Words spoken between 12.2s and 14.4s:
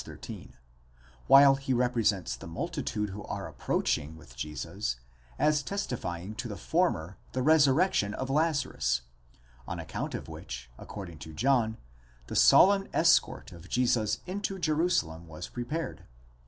the solemn escort of Jesus